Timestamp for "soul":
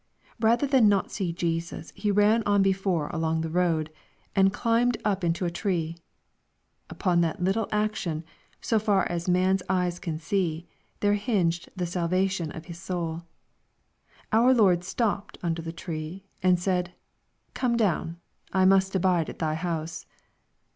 12.79-13.25